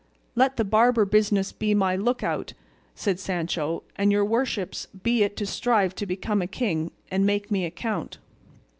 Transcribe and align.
"Let 0.33 0.57
the 0.57 0.63
barber 0.65 1.05
business 1.05 1.51
be 1.51 1.75
my 1.75 1.95
look 1.95 2.23
out," 2.23 2.53
said 2.95 3.19
Sancho; 3.19 3.83
"and 3.97 4.11
your 4.11 4.25
worship's 4.25 4.87
be 4.87 5.21
it 5.21 5.37
to 5.37 5.45
strive 5.45 5.93
to 5.93 6.07
become 6.07 6.41
a 6.41 6.47
king, 6.47 6.89
and 7.11 7.23
make 7.23 7.51
me 7.51 7.65
a 7.65 7.69
count." 7.69 8.17